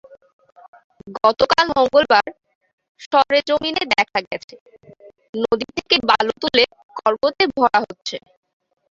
[1.17, 2.27] গতকাল মঙ্গলবার
[3.01, 4.55] সরেজমিনে দেখা গেছে,
[5.33, 6.63] নদী থেকে বালু তুলে
[6.95, 8.17] কার্গোতে ভরা হচ্ছে।